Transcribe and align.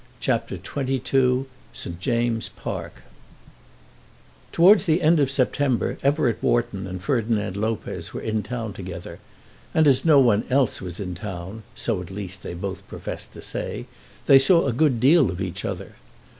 CHAPTER 0.19 0.55
XXII 0.57 1.45
St. 1.73 1.99
James's 1.99 2.49
Park 2.49 3.03
Towards 4.51 4.85
the 4.87 4.99
end 4.99 5.19
of 5.19 5.29
September 5.29 5.99
Everett 6.01 6.41
Wharton 6.41 6.87
and 6.87 7.03
Ferdinand 7.03 7.55
Lopez 7.55 8.11
were 8.11 8.19
in 8.19 8.41
town 8.41 8.73
together, 8.73 9.19
and 9.75 9.85
as 9.85 10.03
no 10.03 10.19
one 10.19 10.43
else 10.49 10.81
was 10.81 10.99
in 10.99 11.13
town, 11.13 11.61
so 11.75 12.01
at 12.01 12.09
least 12.09 12.41
they 12.41 12.55
both 12.55 12.87
professed 12.87 13.33
to 13.33 13.43
say, 13.43 13.85
they 14.25 14.39
saw 14.39 14.65
a 14.65 14.73
good 14.73 14.99
deal 14.99 15.29
of 15.29 15.39
each 15.39 15.63
other. 15.63 15.93